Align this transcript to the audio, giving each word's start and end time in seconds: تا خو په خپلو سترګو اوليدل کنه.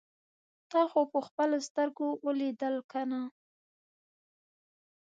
تا 0.71 0.81
خو 0.89 1.01
په 1.11 1.19
خپلو 1.27 1.57
سترګو 1.67 2.07
اوليدل 2.25 2.75
کنه. 2.91 3.21